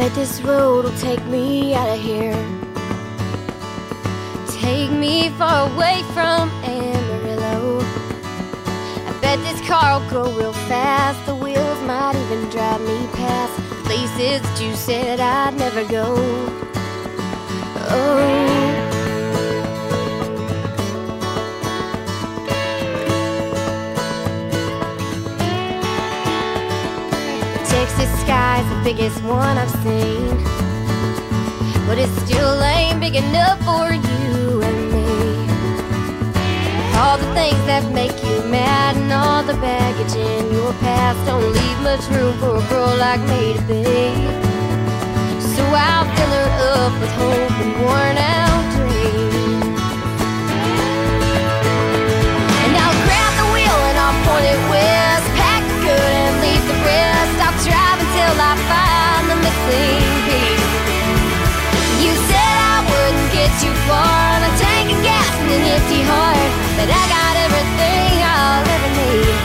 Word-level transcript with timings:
bet 0.00 0.14
this 0.14 0.40
road 0.40 0.86
will 0.86 0.96
take 0.96 1.22
me 1.26 1.74
out 1.74 1.90
of 1.90 2.00
here. 2.00 2.32
Take 4.48 4.90
me 4.90 5.28
far 5.36 5.70
away 5.70 6.02
from 6.14 6.48
Amarillo. 6.64 7.80
I 9.08 9.18
bet 9.20 9.38
this 9.40 9.60
car 9.68 10.00
will 10.00 10.08
go 10.08 10.38
real 10.38 10.54
fast. 10.70 11.18
The 11.26 11.34
wheels 11.34 11.80
might 11.82 12.16
even 12.16 12.48
drive 12.48 12.80
me 12.80 13.08
past 13.12 13.52
places 13.84 14.40
that 14.40 14.62
you 14.62 14.74
said 14.74 15.20
I'd 15.20 15.54
never 15.58 15.84
go. 15.84 16.14
Oh. 17.90 18.59
Sky's 28.24 28.68
the 28.68 28.80
biggest 28.84 29.22
one 29.24 29.56
I've 29.58 29.70
seen. 29.82 30.36
But 31.86 31.98
it 31.98 32.10
still 32.24 32.62
ain't 32.62 33.00
big 33.00 33.16
enough 33.16 33.58
for 33.68 33.92
you 33.92 34.62
and 34.62 34.78
me. 34.92 35.10
All 37.00 37.18
the 37.18 37.30
things 37.34 37.62
that 37.66 37.82
make 37.92 38.16
you 38.22 38.36
mad 38.44 38.96
and 38.96 39.12
all 39.12 39.42
the 39.42 39.54
baggage 39.54 40.14
in 40.14 40.52
your 40.52 40.72
past 40.84 41.18
don't 41.26 41.50
leave 41.52 41.78
much 41.82 42.04
room 42.14 42.36
for 42.38 42.56
a 42.62 42.64
girl 42.68 42.94
like 42.96 43.22
me 43.32 43.54
to 43.56 43.62
be. 43.66 43.84
So 45.54 45.62
I'll 45.74 46.06
fill 46.14 46.32
her 46.38 46.50
up 46.76 46.92
with 47.00 47.12
hope 47.18 47.56
and 47.64 47.72
worn 47.82 48.16
out 48.20 48.62
dreams. 48.76 49.64
And 52.62 52.72
I'll 52.82 52.98
grab 53.06 53.32
the 53.40 53.48
wheel 53.54 53.78
and 53.90 53.96
I'll 54.04 54.18
point 54.28 54.46
it 54.46 54.60
west, 54.70 55.26
pack 55.40 55.62
the 55.66 55.76
good 55.88 56.12
and 56.22 56.34
leave 56.44 56.64
the 56.70 56.78
rest. 56.86 57.34
I'll 57.42 57.58
drive 57.66 57.89
until 58.20 58.40
I 58.40 58.54
find 58.68 59.24
the 59.32 59.36
missing 59.40 60.04
piece. 60.28 60.68
You 62.04 62.12
said 62.28 62.56
I 62.74 62.84
wouldn't 62.84 63.28
get 63.32 63.48
too 63.62 63.74
far 63.88 64.36
on 64.36 64.42
a 64.44 64.52
tank 64.60 64.92
of 64.92 65.00
gas 65.02 65.32
and 65.40 65.50
an 65.56 65.64
empty 65.76 66.02
heart, 66.04 66.50
but 66.76 66.88
I 67.00 67.04
got 67.16 67.34
everything 67.46 68.12
I'll 68.20 68.66
ever 68.76 68.90
need. 69.00 69.36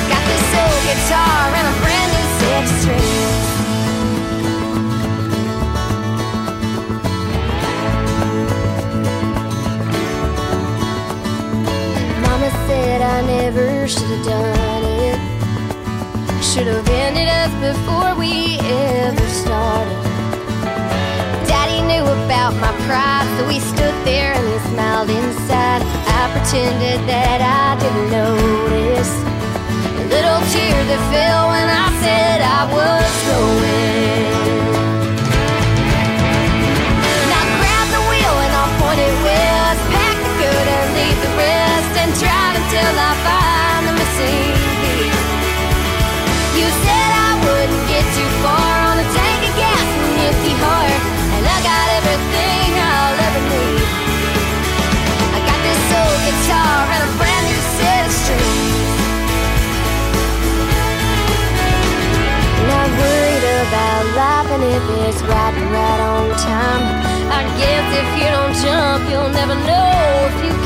I 0.00 0.04
got 0.12 0.24
this 0.32 0.48
old 0.64 0.80
guitar 0.88 1.44
and 1.60 1.66
a 1.68 1.76
brand 1.84 2.10
new 2.16 2.26
six 2.40 2.64
string. 2.80 3.14
Mama 12.24 12.48
said 12.66 13.00
I 13.02 13.20
never 13.26 13.86
should 13.88 14.08
have 14.08 14.24
done 14.24 14.84
it. 14.84 14.95
Should 16.56 16.68
have 16.68 16.88
ended 16.88 17.28
us 17.28 17.52
before 17.60 18.16
we 18.16 18.56
ever 18.64 19.28
started. 19.28 19.92
Daddy 21.44 21.84
knew 21.84 22.00
about 22.00 22.56
my 22.56 22.72
pride, 22.88 23.28
so 23.36 23.46
we 23.46 23.60
stood 23.60 23.92
there 24.08 24.32
and 24.32 24.40
he 24.40 24.56
smiled 24.72 25.10
inside. 25.10 25.84
I 25.84 26.32
pretended 26.32 27.04
that 27.12 27.44
I 27.44 27.76
didn't 27.76 28.08
notice. 28.08 29.12
A 30.00 30.04
little 30.08 30.40
tear 30.48 30.80
that 30.88 31.02
fell 31.12 31.52
when 31.52 31.68
I 31.68 31.92
said 32.00 32.40
I 32.40 32.64
was 32.72 33.12
going. 33.28 34.32
I'll 37.36 37.52
grab 37.60 37.86
the 37.92 38.02
wheel 38.08 38.36
and 38.48 38.52
I'll 38.56 38.72
point 38.80 39.00
it 39.04 39.16
west, 39.28 39.82
pack 39.92 40.16
the 40.40 40.48
and 40.72 40.88
leave 40.96 41.18
the 41.20 41.32
rest, 41.36 41.92
and 42.00 42.10
drive 42.16 42.54
until 42.56 42.96
I 42.96 43.12
find 43.20 43.35
if 64.76 64.90
it's 65.08 65.22
right 65.22 65.56
right 65.72 66.00
on 66.00 66.28
time. 66.36 66.84
I 67.32 67.42
guess 67.60 67.86
if 68.02 68.08
you 68.18 68.28
don't 68.36 68.54
jump, 68.64 69.08
you'll 69.10 69.32
never 69.32 69.56
know 69.68 69.88
if 70.28 70.36
you 70.44 70.65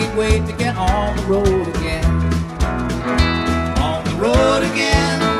Can't 0.00 0.16
wait 0.16 0.46
to 0.46 0.52
get 0.54 0.76
on 0.78 1.14
the 1.14 1.22
road 1.24 1.68
again. 1.76 2.04
On 3.76 4.02
the 4.02 4.14
road 4.18 4.62
again. 4.72 5.39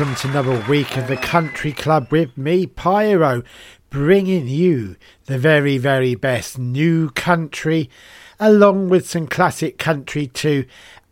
Welcome 0.00 0.16
to 0.16 0.28
another 0.28 0.64
week 0.66 0.96
of 0.96 1.08
the 1.08 1.16
Country 1.18 1.74
Club 1.74 2.10
with 2.10 2.34
me, 2.38 2.66
Pyro, 2.66 3.42
bringing 3.90 4.48
you 4.48 4.96
the 5.26 5.36
very, 5.36 5.76
very 5.76 6.14
best 6.14 6.58
new 6.58 7.10
country, 7.10 7.90
along 8.38 8.88
with 8.88 9.06
some 9.06 9.26
classic 9.26 9.76
country 9.76 10.26
too. 10.26 10.64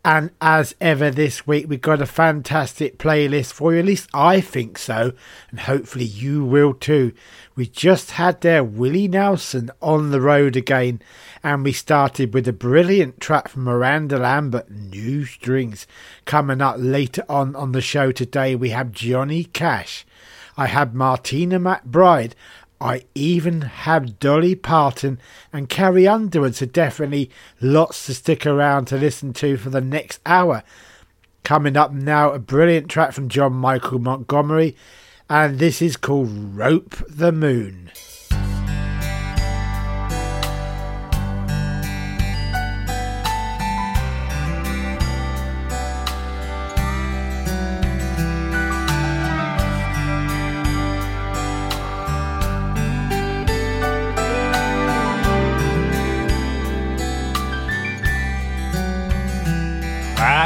And 0.05 0.31
as 0.39 0.75
ever, 0.79 1.11
this 1.11 1.45
week 1.45 1.67
we've 1.67 1.81
got 1.81 2.01
a 2.01 2.05
fantastic 2.05 2.97
playlist 2.97 3.51
for 3.51 3.73
you. 3.73 3.79
At 3.79 3.85
least 3.85 4.09
I 4.13 4.39
think 4.39 4.77
so, 4.77 5.11
and 5.51 5.59
hopefully 5.59 6.05
you 6.05 6.45
will 6.45 6.73
too. 6.73 7.11
We 7.55 7.67
just 7.67 8.11
had 8.11 8.39
there 8.39 8.63
Willie 8.63 9.09
Nelson 9.09 9.69
on 9.81 10.11
the 10.11 10.21
road 10.21 10.55
again, 10.55 11.01
and 11.43 11.65
we 11.65 11.73
started 11.73 12.33
with 12.33 12.47
a 12.47 12.53
brilliant 12.53 13.19
track 13.19 13.49
from 13.49 13.65
Miranda 13.65 14.17
Lambert, 14.17 14.71
New 14.71 15.25
Strings. 15.25 15.85
Coming 16.23 16.61
up 16.61 16.77
later 16.79 17.25
on 17.27 17.53
on 17.57 17.73
the 17.73 17.81
show 17.81 18.13
today, 18.13 18.55
we 18.55 18.69
have 18.69 18.93
Johnny 18.93 19.43
Cash. 19.43 20.05
I 20.55 20.67
have 20.67 20.93
Martina 20.93 21.59
McBride. 21.59 22.33
I 22.81 23.03
even 23.13 23.61
have 23.61 24.19
Dolly 24.19 24.55
Parton 24.55 25.19
and 25.51 25.67
Carrie 25.67 26.07
Underwood, 26.07 26.55
so 26.55 26.65
definitely 26.65 27.29
lots 27.59 28.05
to 28.05 28.13
stick 28.13 28.45
around 28.45 28.85
to 28.85 28.97
listen 28.97 29.33
to 29.33 29.57
for 29.57 29.69
the 29.69 29.81
next 29.81 30.21
hour. 30.25 30.63
Coming 31.43 31.75
up 31.75 31.91
now, 31.91 32.31
a 32.31 32.39
brilliant 32.39 32.89
track 32.89 33.11
from 33.11 33.27
John 33.27 33.53
Michael 33.53 33.99
Montgomery, 33.99 34.77
and 35.29 35.59
this 35.59 35.81
is 35.81 35.97
called 35.97 36.29
Rope 36.29 36.95
the 37.09 37.31
Moon. 37.31 37.91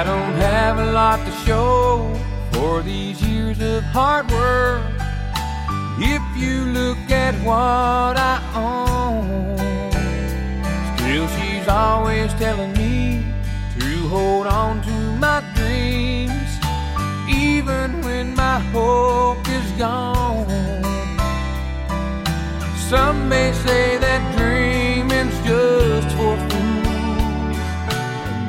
I 0.03 0.05
don't 0.05 0.33
have 0.33 0.79
a 0.79 0.91
lot 0.91 1.25
to 1.25 1.31
show 1.45 2.13
for 2.51 2.81
these 2.81 3.21
years 3.23 3.61
of 3.61 3.83
hard 3.83 4.29
work. 4.31 4.83
If 5.97 6.21
you 6.35 6.65
look 6.73 6.97
at 7.09 7.33
what 7.35 8.17
I 8.17 8.35
own, 8.53 9.57
still 10.97 11.25
she's 11.29 11.69
always 11.69 12.33
telling 12.33 12.73
me 12.73 13.23
to 13.79 14.07
hold 14.09 14.45
on 14.45 14.81
to 14.81 14.97
my 15.25 15.41
dreams, 15.55 16.51
even 17.29 18.01
when 18.01 18.35
my 18.35 18.59
hope 18.75 19.47
is 19.47 19.71
gone. 19.79 20.83
Some 22.89 23.29
may 23.29 23.53
say 23.53 23.97
that 23.99 24.21
dreaming's 24.35 25.39
just 25.47 26.09
for 26.17 26.35
fools. 26.49 27.57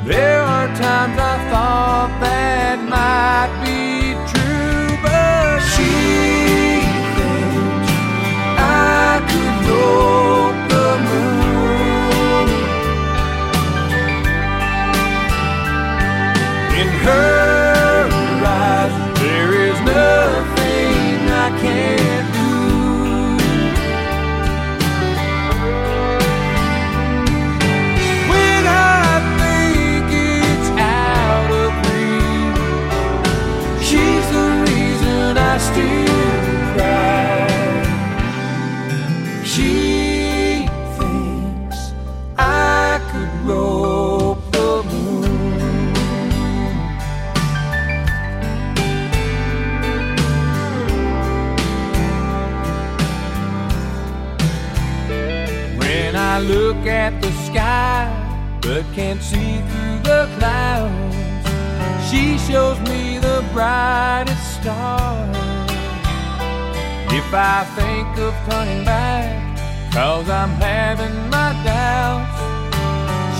There 0.05 0.44
times 0.77 1.17
I 1.17 1.37
thought 1.49 2.11
that 2.19 2.77
might 2.95 3.51
be 3.63 4.13
true, 4.31 4.97
but 5.01 5.59
she 5.71 6.83
thinks 7.15 7.89
I 8.59 9.23
could 9.29 9.55
rope 9.71 10.59
the 10.73 10.89
moon. 11.07 12.47
In 16.81 16.89
her 17.05 17.34
can't 58.95 59.21
see 59.21 59.57
through 59.57 59.99
the 60.03 60.29
clouds, 60.37 61.15
she 62.09 62.37
shows 62.37 62.79
me 62.87 63.17
the 63.17 63.43
brightest 63.51 64.61
stars. 64.61 65.35
If 67.11 67.27
I 67.33 67.65
think 67.75 68.07
of 68.19 68.33
turning 68.49 68.85
back, 68.85 69.91
cause 69.91 70.29
I'm 70.29 70.51
having 70.51 71.29
my 71.29 71.51
doubts, 71.65 72.39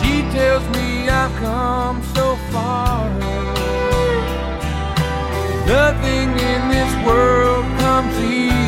she 0.02 0.24
tells 0.36 0.68
me 0.76 1.08
I've 1.08 1.34
come 1.38 2.04
so 2.14 2.36
far. 2.52 3.10
Nothing 5.66 6.32
in 6.52 6.62
this 6.68 7.08
world 7.08 7.66
comes 7.80 8.14
easily. 8.20 8.65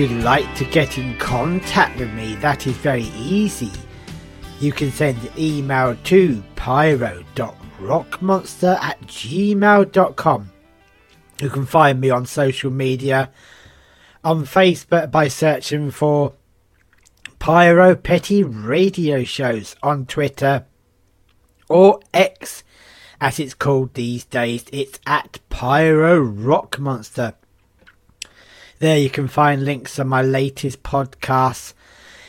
You'd 0.00 0.22
like 0.22 0.54
to 0.54 0.64
get 0.64 0.96
in 0.96 1.14
contact 1.18 1.98
with 1.98 2.10
me, 2.14 2.34
that 2.36 2.66
is 2.66 2.74
very 2.78 3.10
easy. 3.18 3.70
you 4.58 4.72
can 4.72 4.90
send 4.90 5.18
email 5.38 5.94
to 6.04 6.42
pyro.rockmonster 6.56 8.78
at 8.80 8.98
gmail.com. 9.02 10.50
You 11.40 11.50
can 11.50 11.66
find 11.66 12.00
me 12.00 12.08
on 12.08 12.24
social 12.24 12.70
media 12.70 13.30
on 14.24 14.44
Facebook 14.44 15.10
by 15.10 15.28
searching 15.28 15.90
for 15.90 16.32
Pyro 17.38 17.94
Petty 17.94 18.42
Radio 18.42 19.24
Shows 19.24 19.76
on 19.82 20.06
Twitter 20.06 20.64
or 21.68 22.00
X 22.14 22.64
as 23.20 23.38
it's 23.38 23.52
called 23.54 23.92
these 23.94 24.24
days. 24.24 24.64
It's 24.72 24.98
at 25.06 25.40
Pyro 25.50 26.18
Rock 26.18 26.78
Monster. 26.78 27.34
There 28.80 28.96
you 28.96 29.10
can 29.10 29.28
find 29.28 29.62
links 29.62 29.98
on 29.98 30.08
my 30.08 30.22
latest 30.22 30.82
podcasts. 30.82 31.74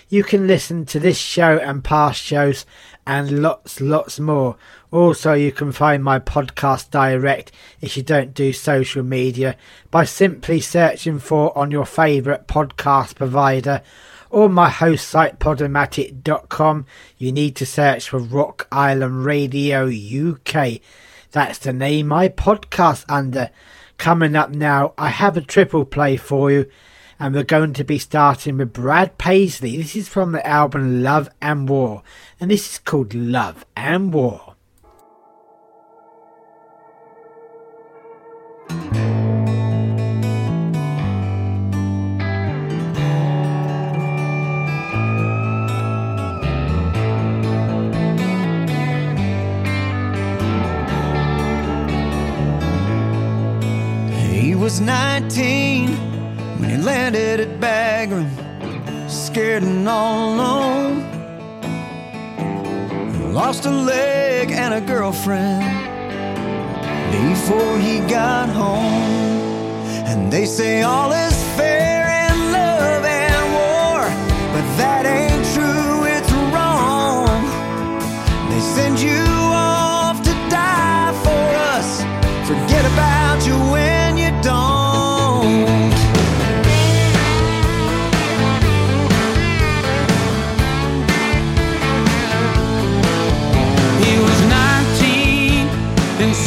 You 0.09 0.21
can 0.21 0.47
listen 0.47 0.85
to 0.87 0.99
this 0.99 1.17
show 1.17 1.57
and 1.57 1.81
past 1.81 2.21
shows 2.21 2.65
and 3.07 3.41
lots, 3.41 3.79
lots 3.79 4.19
more. 4.19 4.57
Also, 4.91 5.31
you 5.31 5.53
can 5.53 5.71
find 5.71 6.03
my 6.03 6.19
podcast 6.19 6.89
direct 6.89 7.53
if 7.79 7.95
you 7.95 8.03
don't 8.03 8.33
do 8.33 8.51
social 8.51 9.01
media 9.01 9.55
by 9.91 10.03
simply 10.03 10.59
searching 10.59 11.19
for 11.19 11.57
on 11.57 11.71
your 11.71 11.85
favourite 11.85 12.49
podcast 12.49 13.15
provider 13.15 13.81
or 14.29 14.49
my 14.49 14.67
host 14.67 15.07
site 15.07 15.39
podomatic.com. 15.39 16.85
You 17.17 17.31
need 17.31 17.55
to 17.55 17.65
search 17.65 18.09
for 18.09 18.19
Rock 18.19 18.67
Island 18.73 19.23
Radio 19.23 19.87
UK. 19.87 20.81
That's 21.31 21.59
the 21.59 21.71
name 21.71 22.09
my 22.09 22.27
podcast 22.27 23.05
under. 23.07 23.51
Coming 24.01 24.35
up 24.35 24.49
now, 24.49 24.95
I 24.97 25.09
have 25.09 25.37
a 25.37 25.41
triple 25.41 25.85
play 25.85 26.17
for 26.17 26.49
you, 26.49 26.65
and 27.19 27.35
we're 27.35 27.43
going 27.43 27.73
to 27.73 27.83
be 27.83 27.99
starting 27.99 28.57
with 28.57 28.73
Brad 28.73 29.19
Paisley. 29.19 29.77
This 29.77 29.95
is 29.95 30.09
from 30.09 30.31
the 30.31 30.45
album 30.45 31.03
Love 31.03 31.29
and 31.39 31.69
War, 31.69 32.01
and 32.39 32.49
this 32.49 32.67
is 32.67 32.79
called 32.79 33.13
Love 33.13 33.63
and 33.77 34.11
War. 34.11 34.50
19 55.19 55.89
when 56.59 56.69
he 56.69 56.77
landed 56.77 57.41
at 57.41 57.59
Bagram, 57.59 58.29
scared 59.09 59.61
and 59.61 59.85
all 59.87 60.33
alone. 60.33 61.03
Lost 63.33 63.65
a 63.65 63.71
leg 63.71 64.51
and 64.51 64.73
a 64.73 64.79
girlfriend 64.79 65.65
before 67.11 67.77
he 67.77 67.99
got 68.07 68.47
home. 68.47 69.35
And 70.09 70.31
they 70.31 70.45
say 70.45 70.81
all 70.81 71.11
is 71.11 71.37
fair 71.57 72.03
in 72.27 72.37
love 72.53 73.03
and 73.03 73.43
war, 73.59 73.99
but 74.53 74.65
that 74.79 75.03
ain't 75.17 75.45
true, 75.55 76.05
it's 76.15 76.31
wrong. 76.53 77.43
They 78.49 78.61
send 78.61 78.97
you 79.01 79.25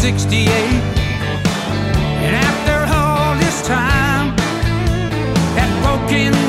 68. 0.04 0.50
And 2.26 2.36
after 2.36 2.84
all 2.92 3.34
this 3.36 3.66
time, 3.66 4.36
that 5.56 5.70
broken 5.82 6.43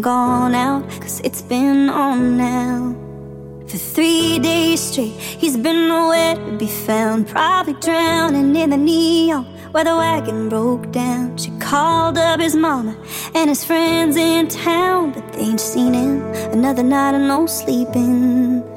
gone 0.00 0.54
out, 0.54 0.88
cause 1.00 1.20
it's 1.20 1.42
been 1.42 1.88
on 1.88 2.36
now. 2.36 2.96
For 3.68 3.76
three 3.76 4.38
days 4.38 4.80
straight, 4.80 5.12
he's 5.12 5.56
been 5.56 5.88
nowhere 5.88 6.34
to 6.34 6.56
be 6.58 6.66
found, 6.66 7.28
probably 7.28 7.74
drowning 7.74 8.56
in 8.56 8.70
the 8.70 8.76
neon 8.76 9.44
where 9.72 9.84
the 9.84 9.96
wagon 9.96 10.48
broke 10.48 10.90
down. 10.90 11.36
She 11.36 11.50
called 11.58 12.18
up 12.18 12.40
his 12.40 12.56
mama 12.56 12.96
and 13.34 13.48
his 13.48 13.64
friends 13.64 14.16
in 14.16 14.48
town, 14.48 15.12
but 15.12 15.32
they 15.32 15.40
ain't 15.40 15.60
seen 15.60 15.94
him. 15.94 16.22
Another 16.52 16.82
night 16.82 17.14
of 17.14 17.20
no 17.20 17.46
sleeping. 17.46 18.69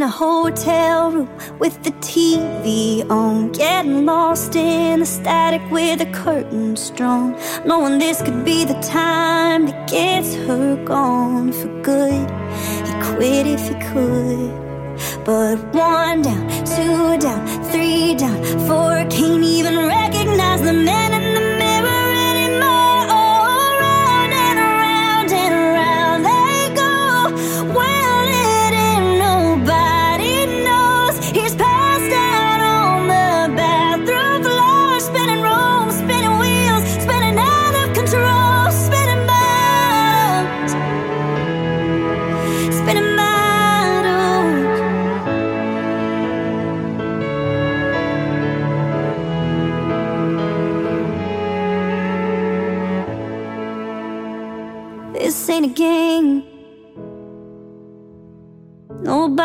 In 0.00 0.04
a 0.04 0.08
hotel 0.08 1.10
room 1.10 1.58
with 1.58 1.82
the 1.82 1.90
TV 2.00 3.04
on, 3.10 3.52
getting 3.52 4.06
lost 4.06 4.56
in 4.56 5.00
the 5.00 5.04
static 5.04 5.60
with 5.70 5.98
the 5.98 6.06
curtains 6.06 6.88
drawn. 6.96 7.36
Knowing 7.66 7.98
this 7.98 8.22
could 8.22 8.42
be 8.42 8.64
the 8.64 8.80
time 8.80 9.66
that 9.66 9.90
gets 9.90 10.34
her 10.46 10.82
gone 10.86 11.52
for 11.52 11.68
good. 11.82 12.30
He 12.86 12.92
quit 13.12 13.46
if 13.46 13.62
he 13.68 13.74
could. 13.92 14.50
But 15.26 15.58
one 15.74 16.22
down, 16.22 16.48
two 16.64 17.18
down, 17.18 17.42
three 17.70 18.14
down, 18.14 18.42
four 18.66 19.04
can't 19.10 19.44
even 19.44 19.76
recognize 19.76 20.62
the 20.62 20.72
man 20.72 21.29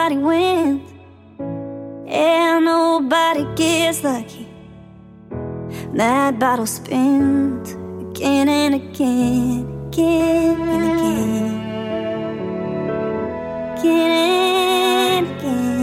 Nobody 0.08 0.22
wins. 0.24 0.94
Yeah, 2.06 2.60
nobody 2.60 3.44
gets 3.56 4.04
lucky. 4.04 4.48
That 5.96 6.38
bottle 6.38 6.68
spins 6.68 7.72
again 7.72 8.48
and 8.48 8.76
again, 8.76 9.88
again 9.88 10.62
and 10.62 10.84
again. 10.94 11.56
Again 13.80 14.12
and 14.12 15.40
again. 15.40 15.75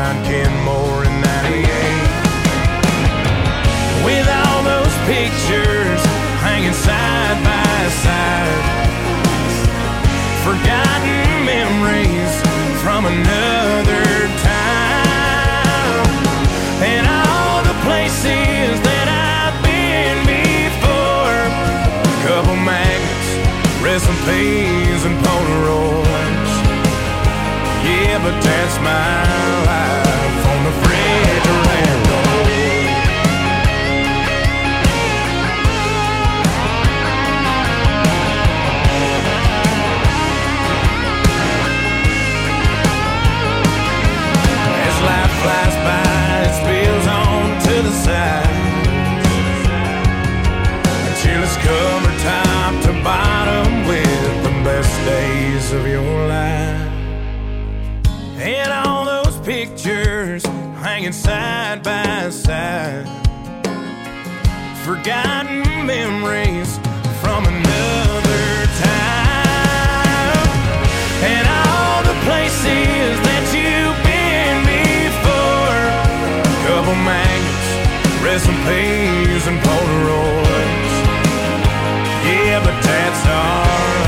Art 0.00 0.16
signed 0.16 0.24
Kenmore 0.24 1.04
in 1.04 1.20
98 1.20 1.64
with 4.04 4.26
all 4.28 4.62
those 4.62 4.94
pictures 5.06 6.00
hanging 6.40 6.72
side 6.72 7.38
by 7.44 7.88
side. 8.04 8.64
Forgotten 10.44 11.44
memories 11.44 12.32
from 12.82 13.04
another 13.06 14.28
time, 14.40 16.06
and 16.82 17.06
all 17.06 17.62
the 17.62 17.76
places 17.84 18.80
that 18.80 19.06
I've 19.08 19.58
been 19.62 20.24
before. 20.24 21.40
Couple 22.26 22.56
magnets, 22.56 23.30
recipes, 23.82 25.04
and 25.04 25.16
Polaroids 25.24 25.99
never 28.22 28.40
danced 28.40 28.80
my 28.82 29.22
life 29.64 30.46
on 30.52 30.66
a 30.66 30.72
Fred 30.82 31.42
Durando. 31.46 32.18
As 44.84 44.96
life 45.08 45.34
flies 45.40 45.76
by, 45.86 46.44
it 46.44 46.52
spills 46.60 47.06
on 47.06 47.60
to 47.62 47.74
the 47.88 47.94
side. 48.04 48.46
Until 51.08 51.42
it's 51.42 51.56
covered 51.56 52.18
top 52.20 52.72
to 52.84 52.92
bottom 53.02 53.86
with 53.88 54.42
the 54.42 54.52
best 54.62 54.94
days 55.06 55.72
of 55.72 55.86
your 55.86 56.28
life. 56.28 56.89
Hanging 61.00 61.12
side 61.12 61.82
by 61.82 62.28
side. 62.28 63.06
Forgotten 64.84 65.62
memories 65.86 66.76
from 67.22 67.46
another 67.46 68.66
time. 68.84 69.16
And 71.24 71.46
all 71.48 72.02
the 72.02 72.16
places 72.28 73.16
that 73.28 73.44
you've 73.56 74.00
been 74.04 74.60
before. 74.68 75.88
Couple 76.68 76.96
magnets, 77.00 77.68
recipes, 78.22 79.46
and 79.46 79.58
Polaroids. 79.64 80.94
Yeah, 82.28 82.60
but 82.62 82.76
that's 82.82 83.26
our 83.26 83.99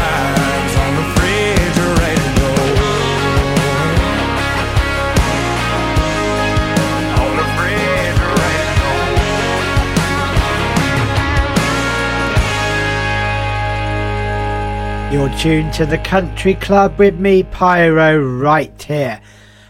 You're 15.12 15.28
tuned 15.36 15.74
to 15.74 15.84
the 15.84 15.98
Country 15.98 16.54
Club 16.54 16.98
with 16.98 17.20
me, 17.20 17.42
Pyro, 17.42 18.18
right 18.18 18.82
here 18.82 19.20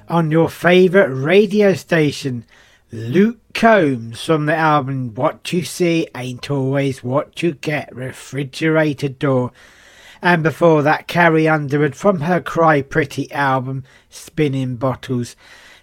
on 0.06 0.30
your 0.30 0.48
favourite 0.48 1.08
radio 1.08 1.74
station, 1.74 2.44
Luke 2.92 3.40
Combs 3.52 4.24
from 4.24 4.46
the 4.46 4.54
album 4.54 5.16
What 5.16 5.52
You 5.52 5.64
See 5.64 6.06
Ain't 6.14 6.48
Always 6.48 7.02
What 7.02 7.42
You 7.42 7.54
Get, 7.54 7.92
Refrigerator 7.92 9.08
Door. 9.08 9.50
And 10.22 10.44
before 10.44 10.82
that, 10.82 11.08
Carrie 11.08 11.48
Underwood 11.48 11.96
from 11.96 12.20
her 12.20 12.40
Cry 12.40 12.80
Pretty 12.80 13.28
album, 13.32 13.82
Spinning 14.08 14.76
Bottles. 14.76 15.34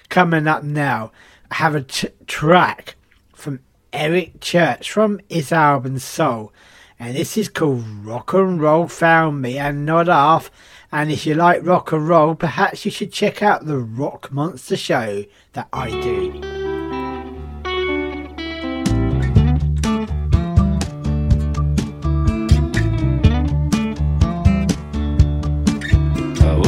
Coming 0.09 0.47
up 0.47 0.63
now, 0.63 1.11
I 1.49 1.55
have 1.55 1.73
a 1.73 1.81
t- 1.81 2.09
track 2.27 2.95
from 3.33 3.61
Eric 3.91 4.41
Church 4.41 4.91
from 4.91 5.19
his 5.27 5.51
album 5.51 5.97
Soul, 5.97 6.53
and 6.99 7.15
this 7.15 7.35
is 7.35 7.49
called 7.49 7.83
Rock 8.05 8.33
and 8.33 8.61
Roll 8.61 8.87
Found 8.87 9.41
Me 9.41 9.57
and 9.57 9.85
Not 9.85 10.07
Half. 10.07 10.51
And 10.91 11.11
if 11.11 11.25
you 11.25 11.33
like 11.33 11.65
rock 11.65 11.91
and 11.91 12.07
roll, 12.07 12.35
perhaps 12.35 12.85
you 12.85 12.91
should 12.91 13.11
check 13.11 13.41
out 13.41 13.65
the 13.65 13.79
Rock 13.79 14.31
Monster 14.31 14.77
show 14.77 15.25
that 15.53 15.67
I 15.73 15.89
do. 15.89 16.62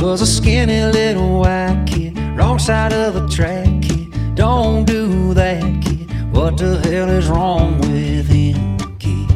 Was 0.05 0.21
a 0.21 0.25
skinny 0.27 0.83
little 0.85 1.39
white 1.39 1.83
kid, 1.87 2.15
wrong 2.37 2.59
side 2.59 2.93
of 2.93 3.15
the 3.15 3.27
track 3.27 3.65
kid. 3.81 4.35
Don't 4.35 4.85
do 4.85 5.33
that, 5.33 5.63
kid. 5.83 6.07
What 6.31 6.57
the 6.57 6.79
hell 6.87 7.09
is 7.09 7.27
wrong 7.27 7.79
with 7.79 8.27
him, 8.27 8.77
kid? 8.99 9.27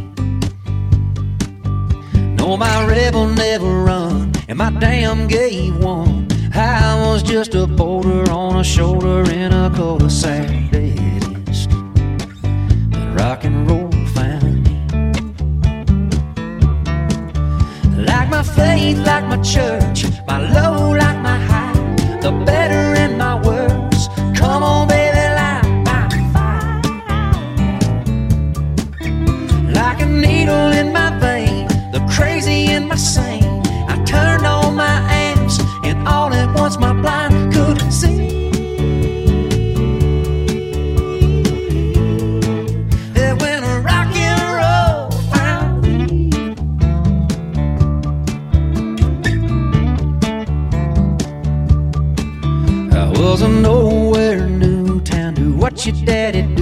No, 2.38 2.55
my 2.55 2.86
rebel 2.86 3.25
never 3.25 3.84
run, 3.84 4.32
and 4.47 4.60
my 4.60 4.69
damn 4.69 5.27
gave 5.27 5.75
one. 5.77 6.27
I 6.53 7.01
was 7.03 7.23
just 7.23 7.55
a 7.55 7.65
boulder 7.65 8.32
on 8.32 8.58
a 8.58 8.63
shoulder 8.63 9.23
in 9.32 9.51
a 9.51 9.71
cul-de-sac. 9.75 10.49
Rock 13.17 13.43
and 13.43 13.69
roll 13.69 13.79
my 18.39 18.45
faith, 18.56 18.97
like 18.99 19.25
my 19.25 19.36
church, 19.41 20.06
my 20.25 20.39
low, 20.54 20.91
like 20.91 21.19
my 21.21 21.38
high, 21.38 21.73
the 22.21 22.32
better 22.45 22.88
your 55.86 55.96
daddy 56.06 56.59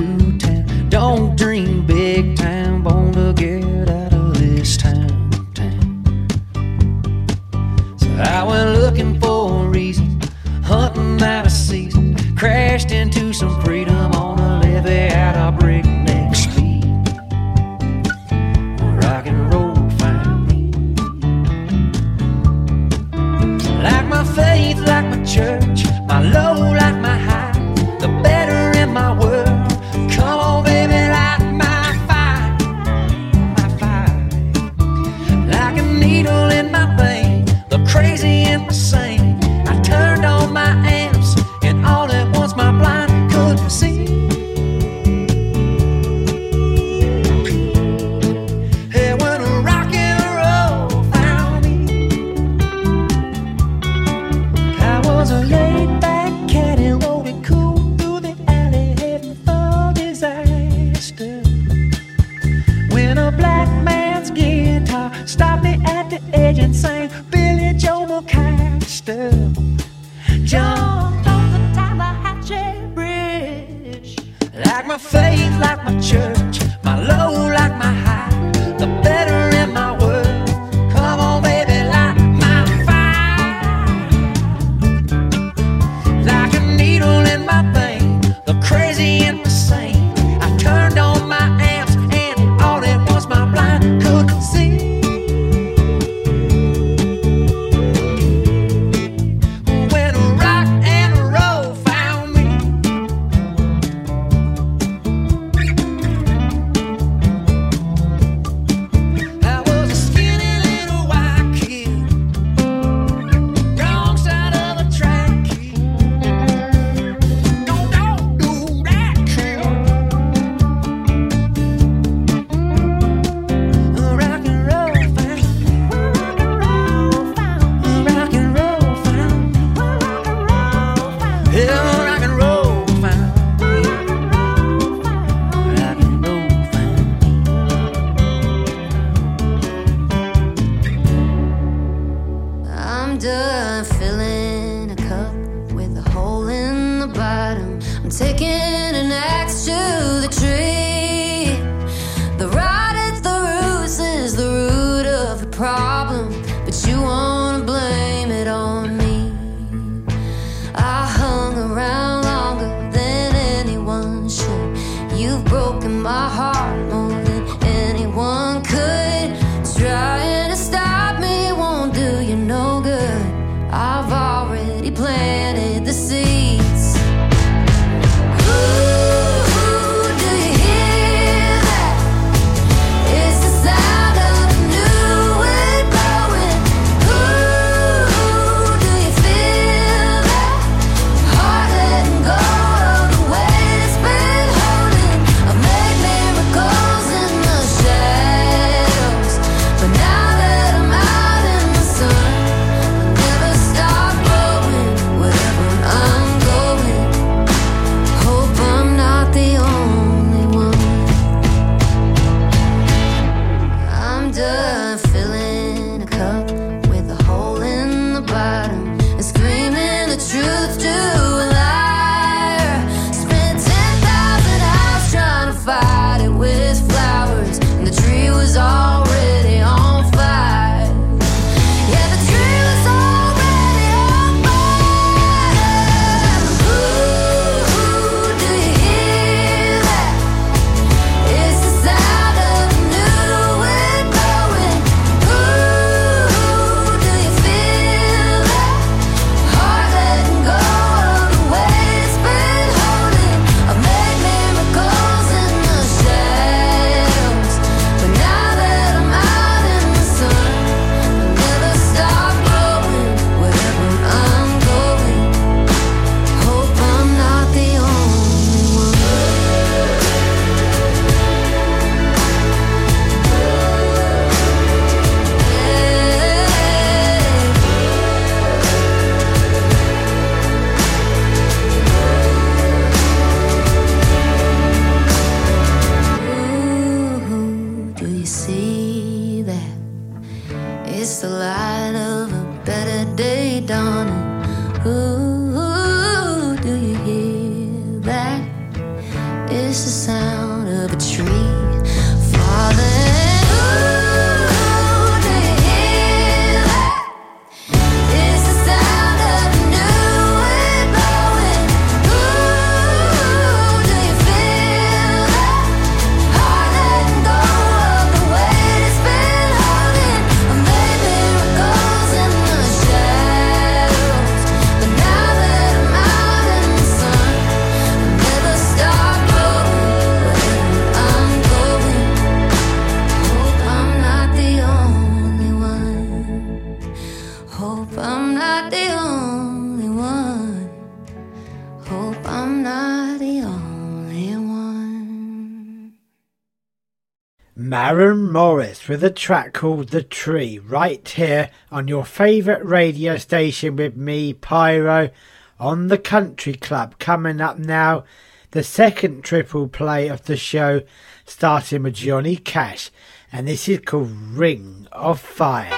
Maren 347.80 348.32
Morris 348.32 348.88
with 348.88 349.04
a 349.04 349.12
track 349.12 349.54
called 349.54 349.90
The 349.90 350.02
Tree, 350.02 350.58
right 350.58 351.08
here 351.08 351.52
on 351.72 351.88
your 351.88 352.06
favourite 352.06 352.66
radio 352.66 353.18
station 353.18 353.76
with 353.76 353.96
me, 353.96 354.34
Pyro, 354.34 355.12
on 355.60 355.88
the 355.88 356.00
Country 356.00 356.56
Club. 356.56 356.98
Coming 356.98 357.40
up 357.40 357.60
now, 357.60 358.04
the 358.50 358.63
second 358.63 359.24
triple 359.24 359.68
play 359.68 360.08
of 360.08 360.24
the 360.24 360.36
show, 360.36 360.82
starting 361.24 361.84
with 361.84 361.94
Johnny 361.94 362.36
Cash, 362.36 362.90
and 363.32 363.48
this 363.48 363.70
is 363.70 363.82
called 363.82 364.10
Ring 364.10 364.88
of 364.92 365.20
Fire. 365.20 365.70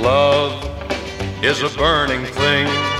Love 0.00 1.44
is 1.44 1.62
a 1.62 1.68
burning 1.76 2.24
thing 2.24 2.99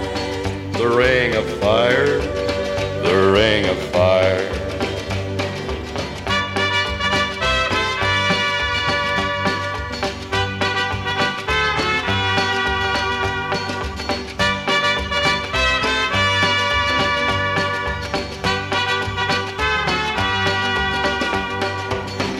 the 0.81 0.89
ring 0.89 1.35
of 1.35 1.45
fire, 1.59 2.17
the 3.03 3.31
ring 3.31 3.69
of 3.69 3.77
fire. 3.91 4.49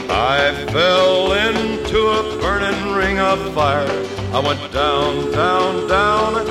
I 0.09 0.65
fell 0.71 1.33
into 1.33 1.99
a 2.07 2.41
burning 2.41 2.95
ring 2.95 3.19
of 3.19 3.53
fire. 3.53 3.85
I 4.33 4.39
went 4.39 4.73
down, 4.73 5.31
down, 5.31 5.87
down 5.87 6.50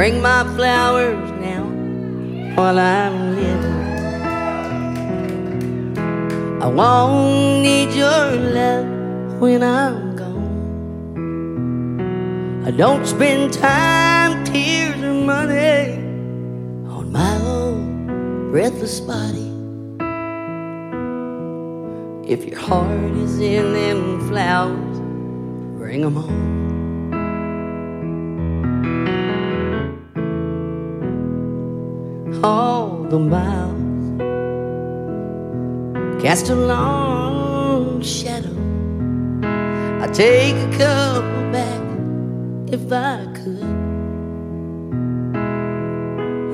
Bring 0.00 0.16
my 0.22 0.44
flowers 0.56 1.30
now 1.42 1.64
while 2.56 2.78
I'm 2.78 3.36
living. 3.36 3.82
I 6.62 6.66
won't 6.68 7.60
need 7.60 7.92
your 7.92 8.30
love 8.56 8.86
when 9.42 9.62
I'm 9.62 10.16
gone. 10.16 11.20
I 12.64 12.70
don't 12.70 13.04
spend 13.06 13.52
time, 13.52 14.42
tears, 14.44 15.02
or 15.02 15.12
money 15.12 15.98
on 16.88 17.12
my 17.12 17.36
own 17.42 18.50
breathless 18.50 19.00
body. 19.00 19.52
If 22.26 22.46
your 22.46 22.58
heart 22.58 23.12
is 23.16 23.38
in 23.38 23.74
them 23.74 24.26
flowers, 24.30 24.98
bring 25.76 26.04
'em 26.04 26.16
home. 26.16 26.69
All 32.42 33.04
the 33.04 33.18
miles 33.18 34.20
cast 36.22 36.48
a 36.48 36.54
long 36.54 38.02
shadow. 38.02 38.56
I'd 40.02 40.14
take 40.14 40.54
a 40.54 40.70
couple 40.78 41.50
back 41.52 41.82
if 42.72 42.92
I 42.92 43.26
could. 43.34 43.62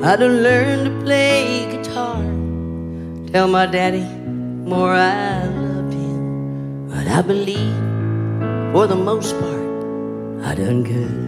I'd 0.05 0.21
have 0.21 0.31
learned 0.31 0.85
to 0.87 1.05
play 1.05 1.67
guitar, 1.71 2.23
tell 3.33 3.49
my 3.49 3.67
daddy 3.67 4.07
more 4.71 4.93
I 4.93 5.47
loved 5.47 5.93
him. 5.93 6.89
But 6.89 7.07
I 7.07 7.23
believe, 7.23 7.77
for 8.73 8.87
the 8.87 8.97
most 8.97 9.39
part, 9.39 9.67
I 10.45 10.55
done 10.55 10.83
good. 10.83 11.27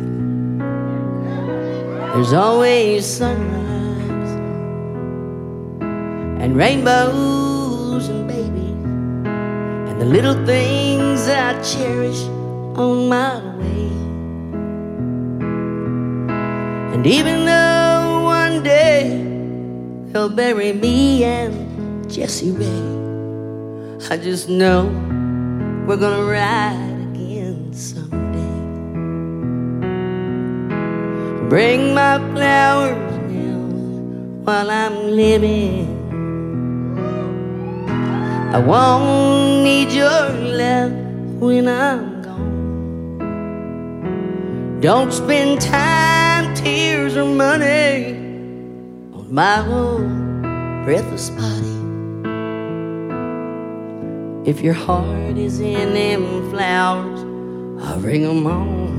There's 2.12 2.32
always 2.32 3.06
sunrise 3.06 3.77
and 6.48 6.56
rainbows 6.56 8.08
and 8.08 8.26
babies 8.26 8.80
and 9.88 10.00
the 10.00 10.04
little 10.06 10.46
things 10.46 11.28
I 11.28 11.52
cherish 11.60 12.22
on 12.74 13.08
my 13.08 13.36
way. 13.58 13.90
And 16.94 17.06
even 17.06 17.44
though 17.44 18.22
one 18.24 18.62
day 18.62 19.20
they'll 20.10 20.30
bury 20.30 20.72
me 20.72 21.24
and 21.24 22.10
Jesse 22.10 22.52
Ray, 22.52 24.08
I 24.10 24.16
just 24.16 24.48
know 24.48 24.86
we're 25.86 25.98
gonna 25.98 26.24
ride 26.24 27.12
again 27.12 27.74
someday. 27.74 28.54
Bring 31.50 31.92
my 31.92 32.16
flowers 32.32 33.18
now 33.28 33.58
while 34.44 34.70
I'm 34.70 35.10
living. 35.10 35.97
I 38.58 38.60
won't 38.60 39.62
need 39.62 39.92
your 39.92 40.30
love 40.58 40.90
when 41.38 41.68
I'm 41.68 42.22
gone. 42.22 43.20
Don't 44.80 45.12
spend 45.12 45.60
time, 45.60 46.52
tears, 46.56 47.16
or 47.16 47.24
money 47.24 48.16
on 49.14 49.32
my 49.32 49.64
old 49.64 50.10
breathless 50.84 51.30
body. 51.30 51.76
If 54.50 54.60
your 54.60 54.74
heart 54.74 55.38
is 55.38 55.60
in 55.60 55.94
them 55.94 56.50
flowers, 56.50 57.20
I'll 57.84 58.00
bring 58.00 58.24
'em 58.24 58.44
on. 58.44 58.97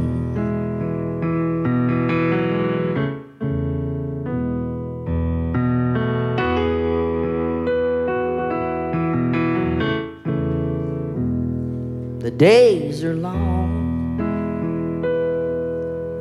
The 12.30 12.38
days 12.38 13.04
are 13.04 13.16
long, 13.16 14.20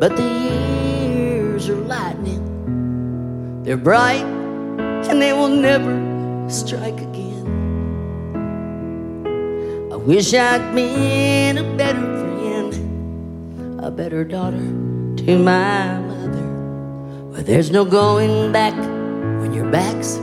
but 0.01 0.17
the 0.17 0.23
years 0.23 1.69
are 1.69 1.77
lightning. 1.77 3.63
They're 3.63 3.77
bright 3.77 4.25
and 4.25 5.21
they 5.21 5.35
will 5.35 5.51
never 5.51 6.49
strike 6.49 6.99
again. 6.99 7.45
I 9.93 9.97
wish 9.97 10.33
I'd 10.33 10.75
been 10.75 11.59
a 11.59 11.77
better 11.77 12.01
friend, 12.01 13.85
a 13.85 13.91
better 13.91 14.25
daughter 14.25 14.57
to 14.57 15.39
my 15.39 16.01
mother. 16.01 17.33
But 17.35 17.45
there's 17.45 17.71
no 17.71 17.85
going 17.85 18.51
back 18.51 18.73
when 19.43 19.53
your 19.53 19.71
back's 19.71 20.17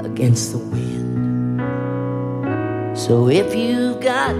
against 0.00 0.52
the 0.52 0.58
wind. 0.72 1.60
So 2.96 3.28
if 3.28 3.54
you've 3.54 4.00
got 4.00 4.34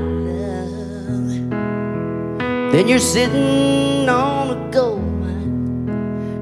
then 2.72 2.86
you're 2.86 2.98
sitting 2.98 4.08
on 4.08 4.50
a 4.50 4.70
gold 4.70 5.02
mine, 5.20 5.88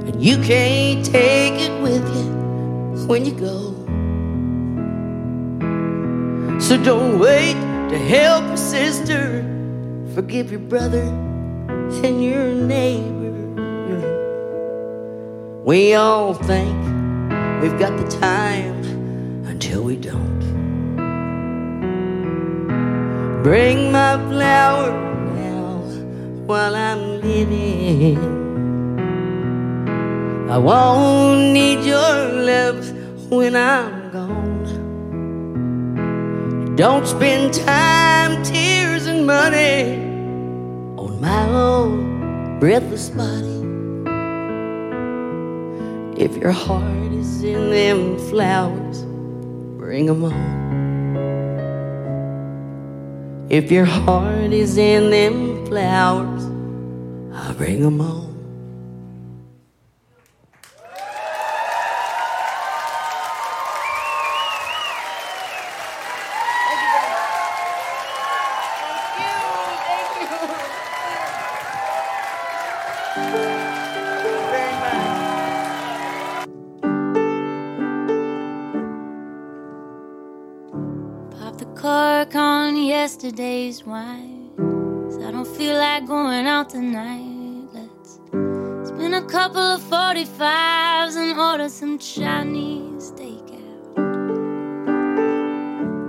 and 0.06 0.22
you 0.22 0.36
can't 0.38 1.04
take 1.04 1.54
it 1.54 1.80
with 1.80 2.04
you 2.16 3.06
when 3.06 3.24
you 3.24 3.32
go. 3.32 3.74
So 6.58 6.76
don't 6.82 7.18
wait 7.18 7.54
to 7.90 7.98
help 7.98 8.44
your 8.46 8.56
sister, 8.56 9.44
forgive 10.14 10.50
your 10.50 10.60
brother 10.60 11.02
and 11.02 12.24
your 12.24 12.52
neighbor. 12.54 13.14
We 15.64 15.94
all 15.94 16.34
think 16.34 16.76
we've 17.60 17.78
got 17.78 17.96
the 17.98 18.06
time 18.20 18.82
until 19.46 19.82
we 19.82 19.96
don't. 19.96 20.36
Bring 23.42 23.92
my 23.92 24.16
flower 24.28 24.90
now 24.90 25.05
while 26.46 26.74
I'm 26.76 27.20
living. 27.20 28.18
I 30.48 30.58
won't 30.58 31.52
need 31.52 31.84
your 31.84 32.32
love 32.50 32.92
when 33.30 33.56
I'm 33.56 34.12
gone. 34.12 34.64
Don't 36.76 37.06
spend 37.06 37.52
time, 37.52 38.42
tears, 38.44 39.06
and 39.06 39.26
money 39.26 39.96
on 40.96 41.20
my 41.20 41.48
own 41.48 42.60
breathless 42.60 43.10
body. 43.10 43.54
If 46.16 46.36
your 46.36 46.52
heart 46.52 47.12
is 47.12 47.42
in 47.42 47.70
them 47.70 48.18
flowers, 48.30 49.04
bring 49.78 50.08
'em 50.08 50.24
on. 50.24 50.65
If 53.48 53.70
your 53.70 53.84
heart 53.84 54.52
is 54.52 54.76
in 54.76 55.10
them 55.10 55.66
flowers, 55.66 56.42
I'll 57.32 57.54
bring 57.54 57.80
them 57.80 58.00
home. 58.00 58.25
Yesterday's 83.16 83.82
wine. 83.82 84.50
I 85.26 85.30
don't 85.30 85.46
feel 85.46 85.74
like 85.78 86.06
going 86.06 86.46
out 86.46 86.68
tonight. 86.68 87.66
Let's 87.72 88.20
spin 88.88 89.14
a 89.14 89.22
couple 89.22 89.58
of 89.58 89.80
45s 89.80 91.16
and 91.16 91.40
order 91.40 91.70
some 91.70 91.98
Chinese 91.98 93.12
takeout. 93.12 93.96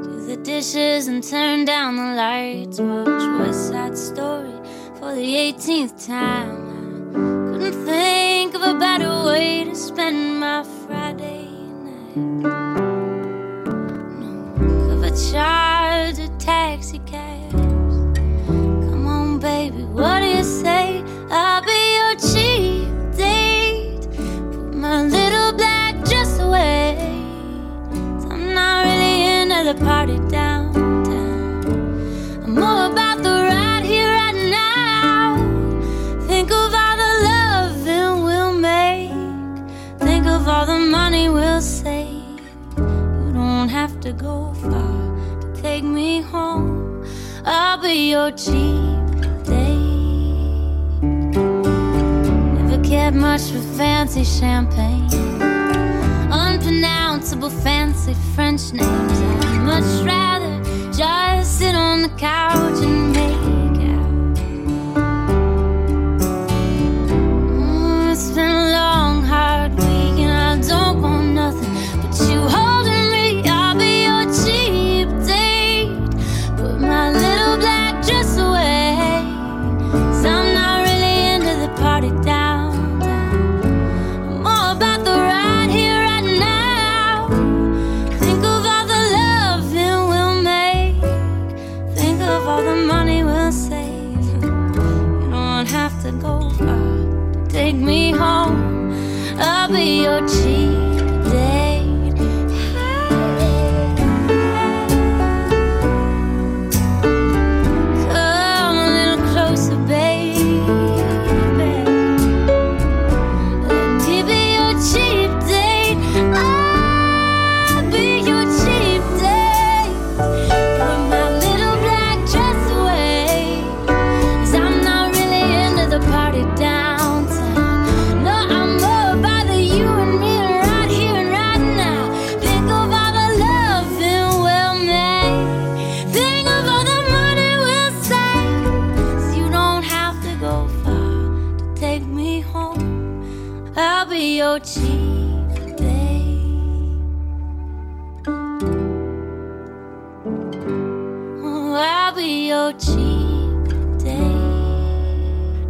Do 0.03 0.25
the 0.27 0.35
dishes 0.35 1.07
and 1.07 1.23
turn 1.23 1.63
down 1.63 1.95
the 1.95 2.13
lights. 2.13 2.81
Watch 2.81 3.39
West 3.39 3.69
Side 3.69 3.97
Story 3.97 4.59
for 4.99 5.15
the 5.15 5.33
18th 5.33 6.05
time. 6.05 7.15
I 7.15 7.57
couldn't 7.57 7.85
think 7.85 8.53
of 8.53 8.63
a 8.63 8.77
better 8.77 9.23
way 9.23 9.63
to 9.63 9.75
spend 9.75 10.41
my 10.41 10.65
Friday 10.85 11.47
night. 11.85 12.56
Much 53.38 53.51
for 53.51 53.61
fancy 53.77 54.23
champagne. 54.23 55.07
Unpronounceable 56.31 57.51
fancy 57.51 58.15
French 58.33 58.73
names. 58.73 59.19
I'd 59.21 59.61
much 59.63 60.05
rather 60.05 60.91
just 60.91 61.59
sit 61.59 61.75
on 61.75 62.01
the 62.01 62.09
couch 62.17 62.66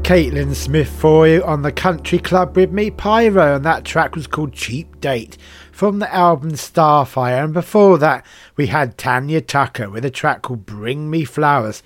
Caitlyn 0.08 0.56
Smith 0.56 0.88
for 0.88 1.28
you 1.28 1.44
on 1.44 1.64
the 1.64 1.72
Country 1.74 2.18
Club 2.18 2.56
with 2.56 2.72
me, 2.72 2.90
Pyro, 2.90 3.58
and 3.58 3.66
that 3.66 3.84
track 3.84 4.16
was 4.16 4.26
called 4.26 4.54
Cheap 4.54 5.02
Date 5.02 5.38
from 5.70 6.00
the 6.00 6.16
album 6.16 6.52
Starfire. 6.52 7.44
And 7.44 7.54
before 7.54 7.98
that, 7.98 8.26
we 8.56 8.68
had 8.68 8.98
Tanya 8.98 9.42
Tucker 9.42 9.90
with 9.90 10.06
a 10.06 10.10
track 10.10 10.44
called 10.44 10.66
Bring 10.66 11.10
Me 11.10 11.26
Flowers. 11.26 11.84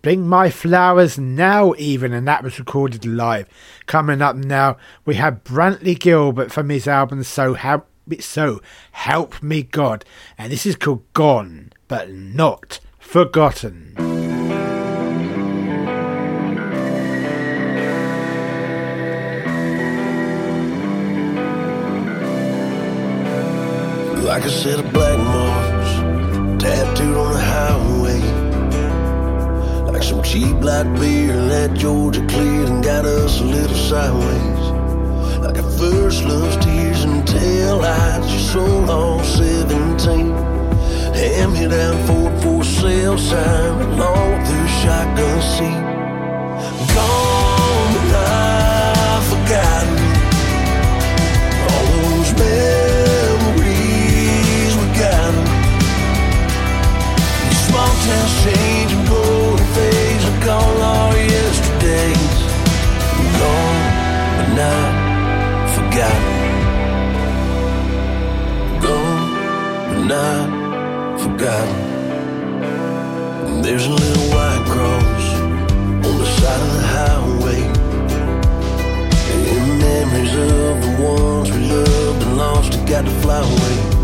Bring 0.00 0.26
My 0.26 0.48
Flowers 0.48 1.18
Now, 1.18 1.74
even, 1.76 2.14
and 2.14 2.26
that 2.26 2.42
was 2.42 2.58
recorded 2.58 3.04
live. 3.04 3.46
Coming 3.84 4.22
up 4.22 4.34
now, 4.34 4.78
we 5.04 5.16
have 5.16 5.44
Brantley 5.44 6.00
Gilbert 6.00 6.50
from 6.50 6.70
his 6.70 6.88
album 6.88 7.22
So 7.24 7.52
Help, 7.52 7.86
so 8.20 8.62
Help 8.92 9.42
Me 9.42 9.64
God, 9.64 10.02
and 10.38 10.50
this 10.50 10.64
is 10.64 10.76
called 10.76 11.04
Gone, 11.12 11.74
but 11.88 12.10
Not 12.10 12.80
Forgotten. 12.98 14.17
Like 24.28 24.44
a 24.44 24.50
set 24.50 24.78
of 24.78 24.92
black 24.92 25.18
marks 25.18 26.62
tattooed 26.62 27.16
on 27.16 27.32
the 27.32 27.40
highway. 27.40 28.20
Like 29.90 30.02
some 30.02 30.22
cheap 30.22 30.54
black 30.60 30.84
beer 31.00 31.34
that 31.34 31.72
Georgia 31.72 32.20
cleared 32.26 32.68
and 32.68 32.84
got 32.84 33.06
us 33.06 33.40
a 33.40 33.44
little 33.44 33.74
sideways. 33.74 34.64
Like 35.40 35.56
a 35.56 35.62
first 35.62 36.24
love's 36.24 36.62
tears 36.62 37.04
and 37.04 37.26
tail 37.26 37.78
lights, 37.78 38.30
you 38.30 38.38
so 38.40 38.64
long 38.80 39.24
17. 39.24 40.30
Hand 41.14 41.52
me 41.54 41.66
down 41.66 41.96
Ford 42.06 42.42
for 42.42 42.62
sale 42.62 43.16
sign 43.16 43.80
along 43.80 44.44
through 44.44 44.68
shotgun 44.82 45.40
seat. 45.40 45.82
Gone 46.94 47.94
but 47.94 48.04
not 48.12 49.24
forgotten. 49.24 49.97
And 58.10 58.28
yesterdays. 61.30 62.36
Gone 63.38 63.88
but 64.36 64.48
not 64.60 64.90
forgotten. 65.76 66.36
Gone 68.84 69.28
but 69.88 70.00
not 70.12 70.46
forgotten. 71.20 71.78
There's 73.62 73.86
a 73.86 73.90
little 73.90 74.26
white 74.34 74.64
cross 74.72 75.24
on 76.06 76.14
the 76.18 76.26
side 76.38 76.62
of 76.66 76.70
the 76.76 76.84
highway. 76.96 77.62
In 79.52 79.64
memories 79.78 80.34
of 80.34 80.74
the 80.84 80.92
ones 81.02 81.48
we 81.50 81.60
loved 81.70 82.22
and 82.22 82.36
lost 82.36 82.74
and 82.74 82.84
got 82.88 83.04
to 83.04 83.10
fly 83.22 83.40
away. 83.40 83.97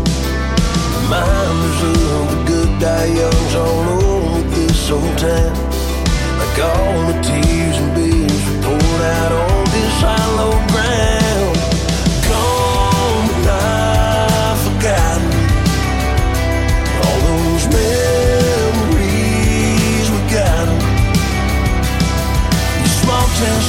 Reminders 1.05 1.81
of 1.83 2.25
the 2.31 2.39
good 2.47 2.71
die 2.79 3.05
youngs 3.05 3.53
on 3.53 3.87
over 4.01 4.41
this 4.55 4.89
old 4.89 5.17
town. 5.19 5.53
like 6.39 6.57
all 6.65 7.05
the 7.05 7.17
tears 7.21 7.77
and 7.77 7.93
beers 7.93 8.41
we 8.47 8.55
poured 8.65 9.01
out 9.21 9.31
on 9.31 9.63
this 9.65 10.01
hollow 10.01 10.57
ground. 10.73 11.57
Gone 12.25 13.27
but 13.29 13.39
not 13.45 14.57
forgotten. 14.65 15.29
All 17.05 17.19
those 17.29 17.65
memories 17.77 18.97
we 20.09 20.19
got. 20.33 20.67
These 22.81 22.97
small 23.03 23.27
towns 23.37 23.67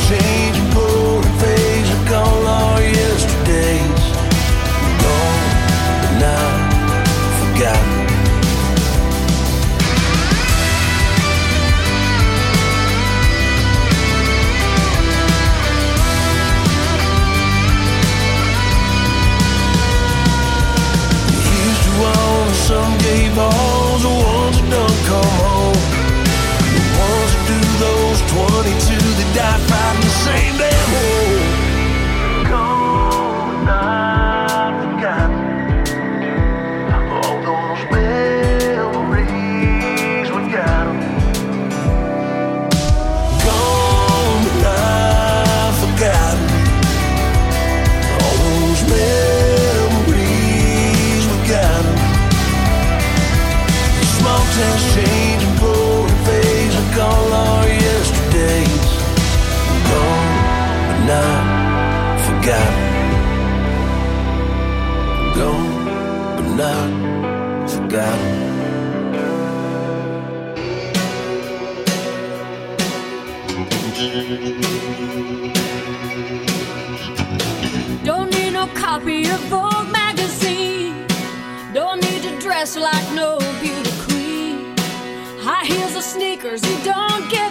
or 86.47 86.55
you 86.55 86.85
don't 86.85 87.29
give 87.29 87.46